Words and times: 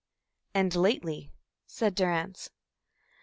"And 0.55 0.73
lately," 0.75 1.31
said 1.67 1.93
Durrance. 1.93 2.49